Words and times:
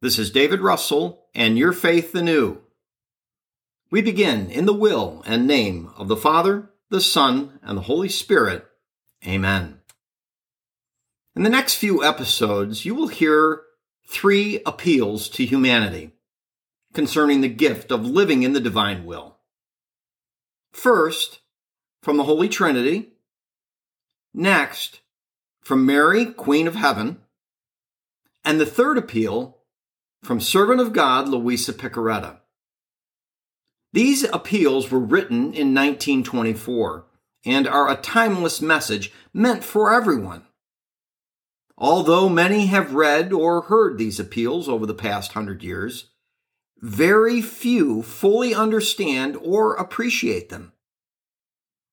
This 0.00 0.16
is 0.16 0.30
David 0.30 0.60
Russell 0.60 1.24
and 1.34 1.58
Your 1.58 1.72
Faith 1.72 2.14
Anew. 2.14 2.58
We 3.90 4.00
begin 4.00 4.48
in 4.48 4.64
the 4.64 4.72
will 4.72 5.24
and 5.26 5.44
name 5.44 5.90
of 5.96 6.06
the 6.06 6.16
Father, 6.16 6.70
the 6.88 7.00
Son, 7.00 7.58
and 7.64 7.76
the 7.76 7.82
Holy 7.82 8.08
Spirit. 8.08 8.64
Amen. 9.26 9.80
In 11.34 11.42
the 11.42 11.50
next 11.50 11.74
few 11.74 12.04
episodes, 12.04 12.84
you 12.84 12.94
will 12.94 13.08
hear 13.08 13.62
three 14.08 14.62
appeals 14.64 15.28
to 15.30 15.44
humanity 15.44 16.12
concerning 16.94 17.40
the 17.40 17.48
gift 17.48 17.90
of 17.90 18.06
living 18.06 18.44
in 18.44 18.52
the 18.52 18.60
divine 18.60 19.04
will. 19.04 19.38
First, 20.70 21.40
from 22.04 22.18
the 22.18 22.24
Holy 22.24 22.48
Trinity. 22.48 23.14
Next, 24.32 25.00
from 25.60 25.84
Mary, 25.84 26.24
Queen 26.24 26.68
of 26.68 26.76
Heaven. 26.76 27.18
And 28.44 28.60
the 28.60 28.66
third 28.66 28.96
appeal 28.96 29.57
from 30.22 30.40
servant 30.40 30.80
of 30.80 30.92
God 30.92 31.28
Luisa 31.28 31.72
Piccarreta. 31.72 32.38
These 33.92 34.24
appeals 34.24 34.90
were 34.90 34.98
written 34.98 35.54
in 35.54 35.74
1924 35.74 37.06
and 37.44 37.66
are 37.66 37.90
a 37.90 37.96
timeless 37.96 38.60
message 38.60 39.12
meant 39.32 39.64
for 39.64 39.92
everyone. 39.92 40.44
Although 41.76 42.28
many 42.28 42.66
have 42.66 42.94
read 42.94 43.32
or 43.32 43.62
heard 43.62 43.96
these 43.96 44.18
appeals 44.18 44.68
over 44.68 44.84
the 44.84 44.94
past 44.94 45.32
hundred 45.32 45.62
years, 45.62 46.10
very 46.80 47.40
few 47.40 48.02
fully 48.02 48.54
understand 48.54 49.36
or 49.40 49.74
appreciate 49.74 50.48
them. 50.48 50.72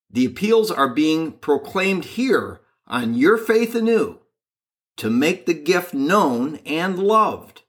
The 0.10 0.26
appeals 0.26 0.72
are 0.72 0.90
being 0.90 1.34
proclaimed 1.34 2.06
here 2.06 2.62
on 2.88 3.14
Your 3.14 3.38
Faith 3.38 3.76
Anew 3.76 4.20
to 4.98 5.10
make 5.10 5.46
the 5.46 5.54
gift 5.54 5.94
known 5.94 6.58
and 6.66 6.98
loved. 6.98 7.64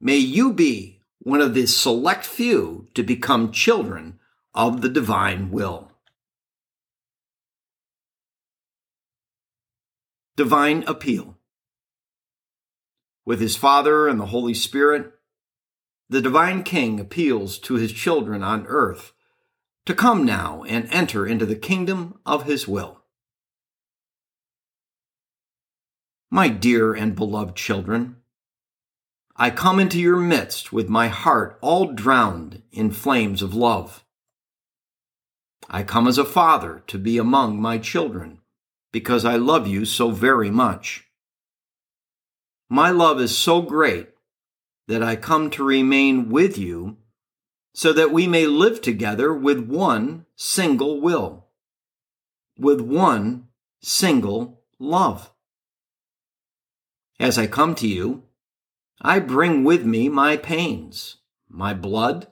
May 0.00 0.16
you 0.16 0.52
be 0.52 1.00
one 1.18 1.40
of 1.40 1.54
the 1.54 1.66
select 1.66 2.24
few 2.24 2.88
to 2.94 3.02
become 3.02 3.50
children 3.50 4.18
of 4.54 4.80
the 4.80 4.88
divine 4.88 5.50
will. 5.50 5.90
Divine 10.36 10.84
Appeal 10.86 11.36
With 13.26 13.40
his 13.40 13.56
Father 13.56 14.06
and 14.06 14.20
the 14.20 14.26
Holy 14.26 14.54
Spirit, 14.54 15.12
the 16.08 16.22
Divine 16.22 16.62
King 16.62 17.00
appeals 17.00 17.58
to 17.58 17.74
his 17.74 17.92
children 17.92 18.42
on 18.42 18.66
earth 18.68 19.12
to 19.84 19.94
come 19.94 20.24
now 20.24 20.62
and 20.62 20.88
enter 20.92 21.26
into 21.26 21.44
the 21.44 21.56
kingdom 21.56 22.20
of 22.24 22.44
his 22.44 22.68
will. 22.68 23.02
My 26.30 26.48
dear 26.48 26.94
and 26.94 27.16
beloved 27.16 27.56
children, 27.56 28.17
I 29.40 29.50
come 29.50 29.78
into 29.78 30.00
your 30.00 30.16
midst 30.16 30.72
with 30.72 30.88
my 30.88 31.06
heart 31.06 31.58
all 31.60 31.92
drowned 31.92 32.62
in 32.72 32.90
flames 32.90 33.40
of 33.40 33.54
love. 33.54 34.04
I 35.70 35.84
come 35.84 36.08
as 36.08 36.18
a 36.18 36.24
father 36.24 36.82
to 36.88 36.98
be 36.98 37.18
among 37.18 37.60
my 37.60 37.78
children 37.78 38.40
because 38.90 39.24
I 39.24 39.36
love 39.36 39.68
you 39.68 39.84
so 39.84 40.10
very 40.10 40.50
much. 40.50 41.06
My 42.68 42.90
love 42.90 43.20
is 43.20 43.38
so 43.38 43.62
great 43.62 44.08
that 44.88 45.04
I 45.04 45.14
come 45.14 45.50
to 45.50 45.62
remain 45.62 46.30
with 46.30 46.58
you 46.58 46.96
so 47.72 47.92
that 47.92 48.10
we 48.10 48.26
may 48.26 48.46
live 48.46 48.82
together 48.82 49.32
with 49.32 49.68
one 49.68 50.26
single 50.34 51.00
will, 51.00 51.46
with 52.58 52.80
one 52.80 53.46
single 53.80 54.64
love. 54.80 55.30
As 57.20 57.38
I 57.38 57.46
come 57.46 57.76
to 57.76 57.86
you, 57.86 58.24
I 59.00 59.20
bring 59.20 59.62
with 59.62 59.84
me 59.84 60.08
my 60.08 60.36
pains, 60.36 61.18
my 61.48 61.72
blood, 61.72 62.28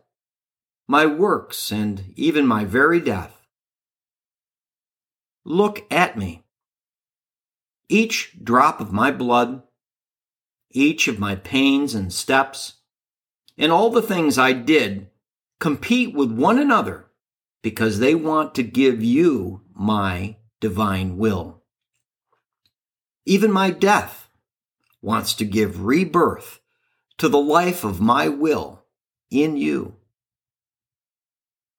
my 0.89 1.07
works, 1.07 1.71
and 1.71 2.13
even 2.17 2.47
my 2.47 2.65
very 2.65 3.01
death. 3.01 3.47
Look 5.45 5.87
at 5.93 6.19
me. 6.19 6.43
Each 7.89 8.37
drop 8.43 8.81
of 8.81 8.93
my 8.93 9.13
blood, 9.13 9.63
each 10.73 11.07
of 11.07 11.21
my 11.21 11.37
pains 11.37 11.95
and 11.95 12.13
steps, 12.13 12.75
and 13.57 13.71
all 13.71 13.91
the 13.91 14.03
things 14.03 14.37
I 14.37 14.53
did 14.53 15.09
compete 15.61 16.15
with 16.15 16.33
one 16.33 16.59
another 16.59 17.07
because 17.63 17.99
they 17.99 18.15
want 18.15 18.55
to 18.57 18.63
give 18.63 19.03
you 19.03 19.63
my 19.73 20.37
divine 20.61 21.17
will. 21.17 21.63
Even 23.25 23.53
my 23.53 23.71
death 23.71 24.26
wants 25.03 25.35
to 25.35 25.45
give 25.45 25.85
rebirth 25.85 26.61
to 27.19 27.29
the 27.29 27.39
life 27.39 27.85
of 27.85 28.01
my 28.01 28.29
will 28.29 28.85
in 29.31 29.57
you. 29.57 29.95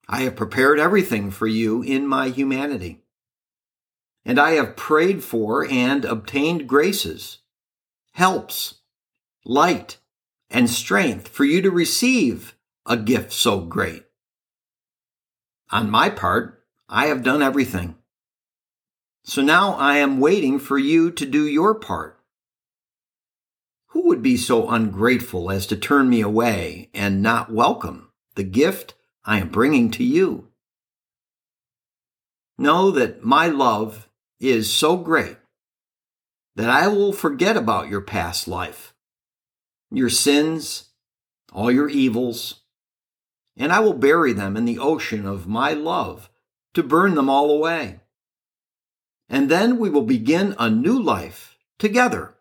I 0.08 0.22
have 0.22 0.36
prepared 0.36 0.80
everything 0.80 1.32
for 1.32 1.48
you 1.48 1.82
in 1.82 2.08
my 2.08 2.30
humanity 2.30 3.02
and 4.28 4.38
I 4.38 4.52
have 4.52 4.76
prayed 4.76 5.24
for 5.24 5.66
and 5.66 6.04
obtained 6.04 6.68
graces, 6.68 7.38
helps, 8.12 8.82
light, 9.46 10.00
and 10.50 10.70
strength 10.70 11.30
for 11.30 11.46
you 11.46 11.62
to 11.62 11.72
receive 11.72 12.54
a 12.86 12.98
gift 12.98 13.32
so 13.32 13.62
great. 13.62 14.04
On 15.72 15.90
my 15.90 16.10
part, 16.10 16.62
I 16.90 17.06
have 17.06 17.24
done 17.24 17.42
everything. 17.42 17.96
So 19.24 19.42
now 19.42 19.76
I 19.76 19.98
am 19.98 20.20
waiting 20.20 20.60
for 20.60 20.78
you 20.78 21.10
to 21.12 21.26
do 21.26 21.48
your 21.48 21.76
part. 21.76 22.17
Who 23.92 24.08
would 24.08 24.22
be 24.22 24.38
so 24.38 24.70
ungrateful 24.70 25.50
as 25.50 25.66
to 25.68 25.78
turn 25.78 26.10
me 26.10 26.22
away 26.22 26.90
and 26.94 27.22
not 27.22 27.52
welcome 27.52 28.12
the 28.36 28.44
gift 28.44 28.96
I 29.24 29.40
am 29.40 29.50
bringing 29.50 29.92
to 29.92 30.04
you? 30.04 30.50
Know 32.58 32.92
that 32.92 33.24
my 33.24 33.48
love 33.48 34.10
is 34.40 34.72
so 34.72 34.98
great 34.98 35.38
that 36.56 36.70
I 36.70 36.88
will 36.88 37.14
forget 37.14 37.56
about 37.56 37.88
your 37.88 38.02
past 38.02 38.48
life, 38.48 38.94
your 39.92 40.10
sins, 40.10 40.90
all 41.54 41.72
your 41.72 41.88
evils, 41.88 42.62
and 43.56 43.72
I 43.72 43.80
will 43.80 43.94
bury 43.94 44.34
them 44.34 44.58
in 44.58 44.66
the 44.66 44.80
ocean 44.80 45.26
of 45.26 45.48
my 45.48 45.74
love 45.74 46.30
to 46.74 46.84
burn 46.84 47.16
them 47.16 47.30
all 47.30 47.52
away. 47.52 48.00
And 49.30 49.50
then 49.50 49.78
we 49.78 49.90
will 49.90 50.04
begin 50.04 50.56
a 50.58 50.70
new 50.70 51.02
life 51.02 51.58
together, 51.80 52.37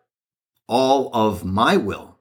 all 0.67 1.09
of 1.13 1.45
my 1.45 1.77
will. 1.77 2.19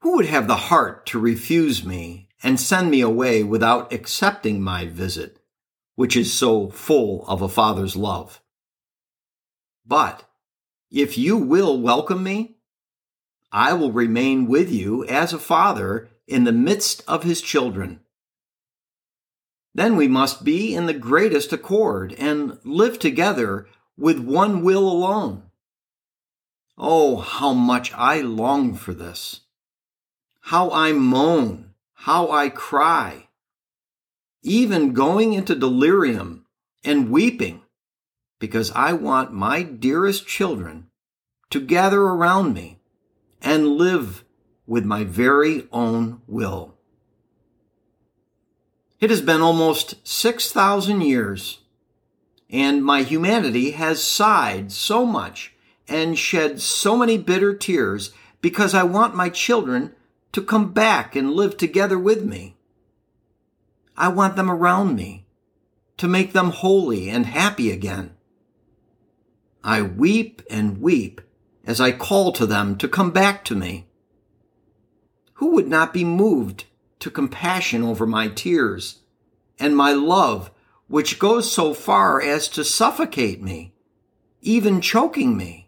Who 0.00 0.16
would 0.16 0.26
have 0.26 0.46
the 0.46 0.56
heart 0.56 1.06
to 1.06 1.18
refuse 1.18 1.84
me 1.84 2.28
and 2.42 2.60
send 2.60 2.90
me 2.90 3.00
away 3.00 3.42
without 3.42 3.92
accepting 3.92 4.62
my 4.62 4.86
visit 4.86 5.40
which 5.96 6.14
is 6.16 6.32
so 6.32 6.68
full 6.68 7.26
of 7.26 7.42
a 7.42 7.48
father's 7.48 7.96
love. 7.96 8.40
But 9.84 10.24
if 10.90 11.18
you 11.18 11.36
will 11.36 11.80
welcome 11.80 12.22
me, 12.22 12.58
I 13.50 13.72
will 13.72 13.90
remain 13.90 14.46
with 14.46 14.70
you 14.70 15.04
as 15.06 15.32
a 15.32 15.38
father 15.38 16.08
in 16.28 16.44
the 16.44 16.52
midst 16.52 17.02
of 17.08 17.24
his 17.24 17.40
children. 17.40 18.00
Then 19.74 19.96
we 19.96 20.08
must 20.08 20.44
be 20.44 20.74
in 20.74 20.86
the 20.86 20.94
greatest 20.94 21.52
accord 21.52 22.14
and 22.18 22.58
live 22.64 22.98
together 22.98 23.66
with 23.96 24.18
one 24.18 24.62
will 24.62 24.86
alone. 24.90 25.44
Oh, 26.78 27.16
how 27.16 27.54
much 27.54 27.92
I 27.94 28.20
long 28.20 28.74
for 28.74 28.92
this. 28.92 29.40
How 30.40 30.70
I 30.70 30.92
moan, 30.92 31.70
how 31.94 32.30
I 32.30 32.50
cry, 32.50 33.28
even 34.42 34.92
going 34.92 35.32
into 35.32 35.54
delirium 35.54 36.44
and 36.84 37.10
weeping, 37.10 37.62
because 38.38 38.70
I 38.72 38.92
want 38.92 39.32
my 39.32 39.62
dearest 39.62 40.26
children 40.26 40.88
to 41.50 41.60
gather 41.60 42.00
around 42.00 42.52
me 42.52 42.78
and 43.40 43.76
live 43.76 44.24
with 44.66 44.84
my 44.84 45.02
very 45.04 45.66
own 45.72 46.20
will. 46.26 46.76
It 49.00 49.10
has 49.10 49.20
been 49.20 49.40
almost 49.40 50.06
6,000 50.06 51.00
years, 51.00 51.58
and 52.50 52.84
my 52.84 53.02
humanity 53.02 53.72
has 53.72 54.02
sighed 54.02 54.70
so 54.70 55.04
much 55.04 55.55
and 55.88 56.18
shed 56.18 56.60
so 56.60 56.96
many 56.96 57.18
bitter 57.18 57.54
tears 57.54 58.12
because 58.40 58.74
I 58.74 58.82
want 58.82 59.14
my 59.14 59.28
children 59.28 59.94
to 60.32 60.42
come 60.42 60.72
back 60.72 61.16
and 61.16 61.32
live 61.32 61.56
together 61.56 61.98
with 61.98 62.24
me. 62.24 62.56
I 63.96 64.08
want 64.08 64.36
them 64.36 64.50
around 64.50 64.94
me 64.94 65.26
to 65.96 66.08
make 66.08 66.32
them 66.32 66.50
holy 66.50 67.08
and 67.08 67.26
happy 67.26 67.70
again. 67.70 68.14
I 69.64 69.82
weep 69.82 70.42
and 70.50 70.80
weep 70.80 71.20
as 71.64 71.80
I 71.80 71.92
call 71.92 72.32
to 72.32 72.46
them 72.46 72.76
to 72.76 72.88
come 72.88 73.10
back 73.10 73.44
to 73.46 73.54
me. 73.56 73.88
Who 75.34 75.52
would 75.52 75.68
not 75.68 75.92
be 75.92 76.04
moved 76.04 76.64
to 77.00 77.10
compassion 77.10 77.82
over 77.82 78.06
my 78.06 78.28
tears 78.28 79.00
and 79.58 79.76
my 79.76 79.92
love, 79.92 80.50
which 80.88 81.18
goes 81.18 81.50
so 81.50 81.74
far 81.74 82.20
as 82.20 82.48
to 82.48 82.64
suffocate 82.64 83.42
me, 83.42 83.74
even 84.40 84.80
choking 84.80 85.36
me. 85.36 85.65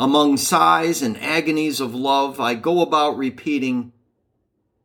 Among 0.00 0.36
sighs 0.36 1.02
and 1.02 1.18
agonies 1.18 1.80
of 1.80 1.92
love, 1.92 2.38
I 2.38 2.54
go 2.54 2.82
about 2.82 3.16
repeating, 3.16 3.92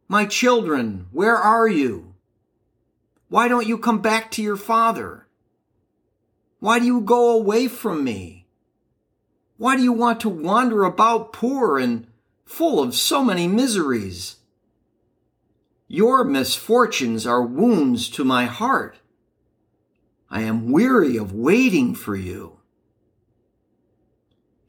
My 0.08 0.26
children, 0.26 1.06
where 1.12 1.38
are 1.38 1.68
you? 1.68 2.16
Why 3.30 3.48
don't 3.48 3.68
you 3.68 3.78
come 3.78 4.02
back 4.02 4.32
to 4.32 4.42
your 4.42 4.58
father? 4.58 5.28
Why 6.60 6.80
do 6.80 6.86
you 6.86 7.00
go 7.00 7.30
away 7.30 7.68
from 7.68 8.04
me? 8.04 8.48
Why 9.58 9.76
do 9.76 9.84
you 9.84 9.94
want 9.94 10.20
to 10.22 10.30
wander 10.30 10.84
about 10.84 11.32
poor 11.32 11.78
and 11.78 12.08
full 12.44 12.82
of 12.82 12.96
so 12.96 13.24
many 13.24 13.48
miseries? 13.48 14.38
Your 15.88 16.24
misfortunes 16.24 17.28
are 17.28 17.44
wounds 17.44 18.10
to 18.10 18.24
my 18.24 18.46
heart. 18.46 18.98
I 20.32 20.42
am 20.42 20.72
weary 20.72 21.18
of 21.18 21.34
waiting 21.34 21.94
for 21.94 22.16
you. 22.16 22.58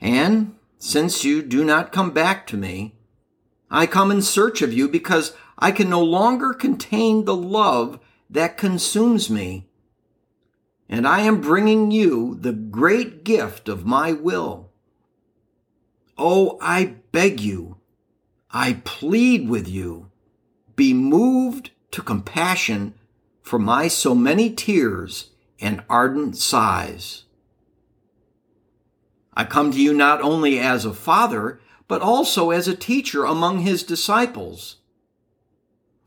And 0.05 0.55
since 0.79 1.25
you 1.25 1.43
do 1.43 1.65
not 1.65 1.91
come 1.91 2.11
back 2.11 2.47
to 2.49 2.57
me, 2.59 2.95
I 3.71 3.87
come 3.87 4.11
in 4.11 4.21
search 4.21 4.61
of 4.61 4.73
you 4.73 4.87
because 4.87 5.35
I 5.59 5.73
can 5.73 5.89
no 5.89 6.03
longer 6.03 6.53
contain 6.53 7.25
the 7.25 7.35
love 7.35 7.99
that 8.29 8.59
consumes 8.59 9.31
me. 9.31 9.67
And 10.89 11.09
I 11.09 11.21
am 11.21 11.41
bringing 11.41 11.91
you 11.91 12.37
the 12.39 12.53
great 12.53 13.25
gift 13.25 13.69
of 13.69 13.87
my 13.87 14.13
will. 14.13 14.71
Oh, 16.19 16.59
I 16.61 16.97
beg 17.11 17.41
you, 17.41 17.79
I 18.51 18.83
plead 18.85 19.49
with 19.49 19.67
you 19.67 20.11
be 20.77 20.93
moved 20.93 21.71
to 21.93 22.03
compassion 22.03 22.95
for 23.43 23.59
my 23.59 23.89
so 23.89 24.15
many 24.15 24.51
tears 24.51 25.31
and 25.61 25.83
ardent 25.89 26.37
sighs. 26.37 27.24
I 29.37 29.45
come 29.45 29.73
to 29.73 29.81
you 29.81 29.93
not 29.93 30.23
only 30.23 30.59
as 30.59 30.85
a 30.85 30.95
father, 30.95 31.61
but 31.89 32.03
also 32.03 32.51
as 32.51 32.69
a 32.69 32.77
teacher 32.77 33.25
among 33.25 33.61
his 33.61 33.83
disciples. 33.83 34.77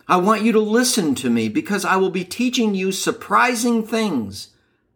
I 0.07 0.18
want 0.18 0.44
you 0.44 0.53
to 0.53 0.59
listen 0.59 1.15
to 1.15 1.29
me 1.29 1.50
because 1.50 1.83
I 1.83 1.97
will 1.97 2.09
be 2.09 2.24
teaching 2.24 2.74
you 2.74 2.94
surprising 2.94 3.85
things, 3.85 4.50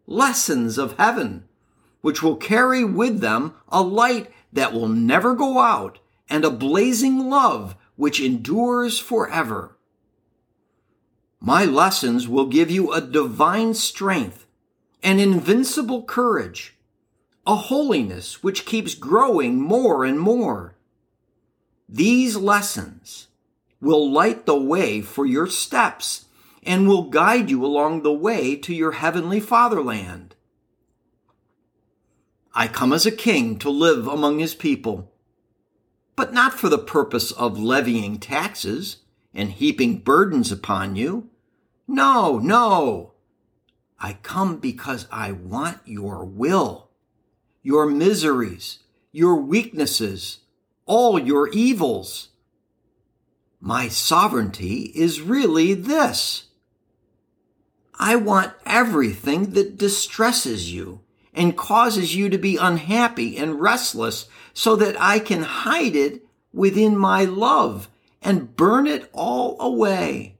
lessons 0.06 0.78
of 0.78 0.96
heaven, 0.96 1.44
which 2.00 2.22
will 2.22 2.36
carry 2.36 2.82
with 2.82 3.20
them 3.20 3.54
a 3.68 3.82
light 3.82 4.30
that 4.52 4.72
will 4.72 4.88
never 4.88 5.34
go 5.34 5.58
out 5.58 5.98
and 6.30 6.44
a 6.44 6.50
blazing 6.50 7.28
love 7.28 7.76
which 7.96 8.20
endures 8.20 8.98
forever. 8.98 9.76
My 11.40 11.64
lessons 11.64 12.26
will 12.26 12.46
give 12.46 12.70
you 12.70 12.92
a 12.92 13.00
divine 13.00 13.74
strength, 13.74 14.46
an 15.02 15.20
invincible 15.20 16.04
courage, 16.04 16.74
a 17.46 17.56
holiness 17.56 18.42
which 18.42 18.66
keeps 18.66 18.94
growing 18.94 19.60
more 19.60 20.04
and 20.04 20.18
more. 20.18 20.76
These 21.88 22.36
lessons 22.36 23.28
will 23.80 24.10
light 24.10 24.46
the 24.46 24.58
way 24.58 25.00
for 25.00 25.26
your 25.26 25.46
steps 25.46 26.26
and 26.62 26.86
will 26.86 27.10
guide 27.10 27.50
you 27.50 27.64
along 27.64 28.02
the 28.02 28.12
way 28.12 28.56
to 28.56 28.74
your 28.74 28.92
heavenly 28.92 29.40
fatherland. 29.40 30.34
I 32.54 32.68
come 32.68 32.92
as 32.92 33.06
a 33.06 33.12
king 33.12 33.58
to 33.58 33.70
live 33.70 34.06
among 34.06 34.38
his 34.38 34.54
people 34.54 35.12
but 36.16 36.32
not 36.32 36.54
for 36.54 36.68
the 36.68 36.78
purpose 36.78 37.32
of 37.32 37.58
levying 37.58 38.18
taxes 38.18 38.98
and 39.34 39.50
heaping 39.50 39.98
burdens 39.98 40.52
upon 40.52 40.96
you. 40.96 41.28
No, 41.88 42.38
no. 42.38 43.14
I 43.98 44.14
come 44.22 44.58
because 44.58 45.06
I 45.10 45.32
want 45.32 45.80
your 45.84 46.24
will, 46.24 46.90
your 47.62 47.86
miseries, 47.86 48.80
your 49.12 49.36
weaknesses, 49.36 50.38
all 50.86 51.18
your 51.18 51.48
evils. 51.50 52.28
My 53.60 53.88
sovereignty 53.88 54.92
is 54.94 55.20
really 55.20 55.74
this. 55.74 56.44
I 57.98 58.16
want 58.16 58.52
everything 58.66 59.52
that 59.52 59.78
distresses 59.78 60.72
you 60.72 61.00
and 61.32 61.56
causes 61.56 62.14
you 62.14 62.28
to 62.28 62.38
be 62.38 62.56
unhappy 62.56 63.36
and 63.36 63.60
restless 63.60 64.26
so 64.52 64.76
that 64.76 65.00
I 65.00 65.18
can 65.18 65.42
hide 65.42 65.94
it 65.94 66.26
within 66.52 66.96
my 66.96 67.24
love 67.24 67.88
and 68.20 68.56
burn 68.56 68.86
it 68.86 69.08
all 69.12 69.56
away. 69.60 70.36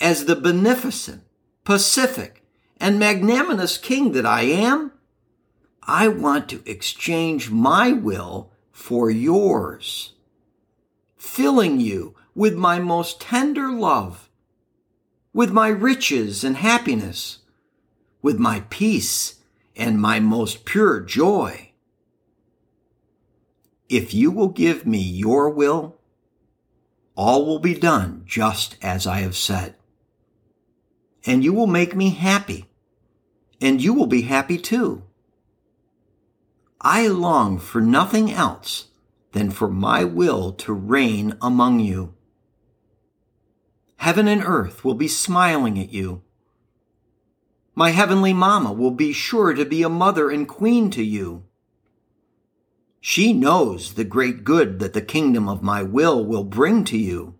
As 0.00 0.24
the 0.24 0.36
beneficent, 0.36 1.22
pacific, 1.64 2.42
and 2.78 2.98
magnanimous 2.98 3.76
king 3.76 4.12
that 4.12 4.24
I 4.24 4.42
am, 4.42 4.92
I 5.82 6.08
want 6.08 6.48
to 6.50 6.62
exchange 6.66 7.50
my 7.50 7.92
will 7.92 8.52
for 8.70 9.10
yours, 9.10 10.12
filling 11.16 11.80
you 11.80 12.14
with 12.34 12.54
my 12.54 12.78
most 12.78 13.20
tender 13.20 13.70
love, 13.72 14.28
with 15.32 15.50
my 15.52 15.68
riches 15.68 16.44
and 16.44 16.56
happiness, 16.56 17.38
with 18.22 18.38
my 18.38 18.64
peace 18.70 19.36
and 19.76 20.00
my 20.00 20.20
most 20.20 20.64
pure 20.64 21.00
joy. 21.00 21.72
If 23.88 24.14
you 24.14 24.30
will 24.30 24.48
give 24.48 24.86
me 24.86 25.00
your 25.00 25.50
will, 25.50 25.96
all 27.16 27.44
will 27.44 27.58
be 27.58 27.74
done 27.74 28.22
just 28.24 28.76
as 28.82 29.06
I 29.06 29.20
have 29.20 29.36
said. 29.36 29.74
And 31.26 31.42
you 31.44 31.52
will 31.52 31.66
make 31.66 31.94
me 31.94 32.10
happy, 32.10 32.66
and 33.60 33.82
you 33.82 33.92
will 33.92 34.06
be 34.06 34.22
happy 34.22 34.56
too. 34.56 35.02
I 36.80 37.08
long 37.08 37.58
for 37.58 37.80
nothing 37.80 38.30
else 38.32 38.86
than 39.32 39.50
for 39.50 39.68
my 39.68 40.04
will 40.04 40.52
to 40.52 40.72
reign 40.72 41.36
among 41.40 41.80
you. 41.80 42.14
Heaven 43.96 44.26
and 44.26 44.42
earth 44.42 44.82
will 44.82 44.94
be 44.94 45.08
smiling 45.08 45.78
at 45.78 45.92
you. 45.92 46.22
My 47.74 47.90
heavenly 47.90 48.32
mamma 48.32 48.72
will 48.72 48.90
be 48.90 49.12
sure 49.12 49.52
to 49.52 49.64
be 49.64 49.82
a 49.82 49.88
mother 49.88 50.30
and 50.30 50.48
queen 50.48 50.90
to 50.92 51.02
you. 51.02 51.44
She 53.00 53.32
knows 53.32 53.94
the 53.94 54.04
great 54.04 54.44
good 54.44 54.78
that 54.78 54.92
the 54.92 55.02
kingdom 55.02 55.48
of 55.48 55.62
my 55.62 55.82
will 55.82 56.24
will 56.24 56.44
bring 56.44 56.84
to 56.84 56.98
you. 56.98 57.34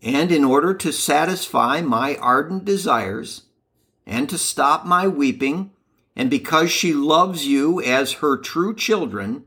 And 0.00 0.30
in 0.30 0.44
order 0.44 0.74
to 0.74 0.92
satisfy 0.92 1.80
my 1.80 2.16
ardent 2.16 2.64
desires 2.64 3.42
and 4.06 4.28
to 4.28 4.38
stop 4.38 4.86
my 4.86 5.08
weeping, 5.08 5.72
and 6.16 6.30
because 6.30 6.72
she 6.72 6.94
loves 6.94 7.46
you 7.46 7.80
as 7.82 8.14
her 8.14 8.38
true 8.38 8.74
children, 8.74 9.44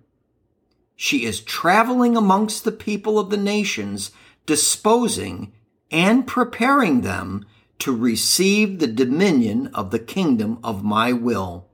she 0.95 1.25
is 1.25 1.41
traveling 1.41 2.15
amongst 2.15 2.63
the 2.63 2.71
people 2.71 3.17
of 3.17 3.31
the 3.31 3.37
nations, 3.37 4.11
disposing 4.45 5.51
and 5.89 6.27
preparing 6.27 7.01
them 7.01 7.43
to 7.79 7.95
receive 7.95 8.77
the 8.77 8.87
dominion 8.87 9.67
of 9.73 9.89
the 9.89 9.97
kingdom 9.97 10.59
of 10.63 10.83
my 10.83 11.11
will. 11.11 11.67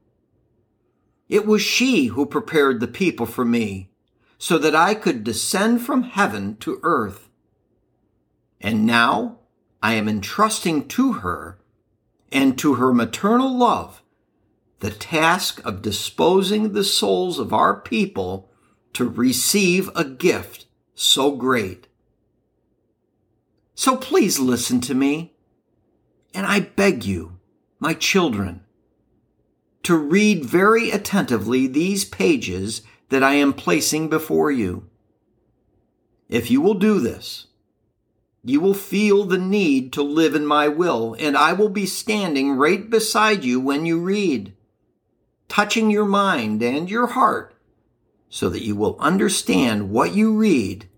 It 1.28 1.46
was 1.46 1.62
she 1.62 2.06
who 2.06 2.26
prepared 2.26 2.80
the 2.80 2.88
people 2.88 3.26
for 3.26 3.44
me 3.44 3.90
so 4.38 4.58
that 4.60 4.76
I 4.76 4.94
could 4.94 5.24
descend 5.24 5.82
from 5.82 6.04
heaven 6.04 6.56
to 6.58 6.80
earth. 6.84 7.30
And 8.62 8.86
now 8.86 9.40
I 9.82 9.96
am 9.96 10.08
entrusting 10.08 10.88
to 10.90 11.14
her 11.14 11.58
and 12.32 12.58
to 12.60 12.76
her 12.76 12.94
maternal 12.94 13.58
love 13.58 14.02
the 14.80 14.92
task 14.92 15.62
of 15.66 15.82
disposing 15.82 16.74
the 16.74 16.84
souls 16.84 17.40
of 17.40 17.54
our 17.54 17.80
people 17.80 18.50
to 18.94 19.08
receive 19.08 19.90
a 19.96 20.04
gift 20.04 20.66
so 20.94 21.32
great. 21.32 21.88
So 23.74 23.98
please 23.98 24.40
listen 24.40 24.80
to 24.82 24.94
me, 24.94 25.34
and 26.34 26.46
I 26.46 26.62
beg 26.62 27.04
you, 27.04 27.38
my 27.80 27.94
children, 27.94 28.62
to 29.84 29.96
read 29.96 30.46
very 30.46 30.92
attentively 30.92 31.68
these 31.68 32.06
pages 32.06 32.82
that 33.10 33.24
I 33.24 33.34
am 33.34 33.54
placing 33.54 34.10
before 34.10 34.50
you. 34.50 34.90
If 36.28 36.50
you 36.50 36.62
will 36.62 36.74
do 36.74 37.00
this, 37.00 37.48
you 38.44 38.60
will 38.60 38.74
feel 38.74 39.26
the 39.26 39.38
need 39.38 39.92
to 39.94 40.02
live 40.02 40.36
in 40.36 40.46
my 40.46 40.68
will, 40.68 41.16
and 41.20 41.36
I 41.36 41.54
will 41.54 41.70
be 41.70 41.86
standing 41.86 42.54
right 42.54 42.90
beside 42.90 43.44
you 43.44 43.60
when 43.60 43.86
you 43.86 44.00
read, 44.00 44.54
touching 45.48 45.90
your 45.90 46.06
mind 46.06 46.62
and 46.62 46.90
your 46.90 47.08
heart 47.08 47.56
so 48.30 48.50
that 48.50 48.64
you 48.64 48.76
will 48.76 48.98
understand 49.00 49.90
what 49.90 50.14
you 50.14 50.36
read 50.36 50.90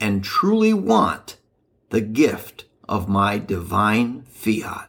and 0.00 0.22
truly 0.22 0.72
want 0.72 1.36
the 1.90 2.00
gift 2.00 2.66
of 2.88 3.08
my 3.08 3.38
divine 3.38 4.22
fiat. 4.22 4.86